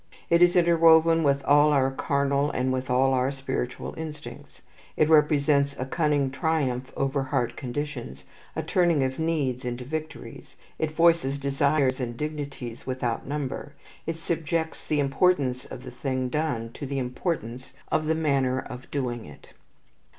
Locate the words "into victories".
9.63-10.55